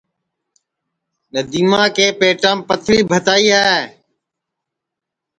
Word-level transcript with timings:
ندیما 1.33 1.83
کے 1.95 2.07
پیٹام 2.19 2.57
پتھری 2.67 2.99
بھتائی 3.09 3.45
ہے 3.57 3.77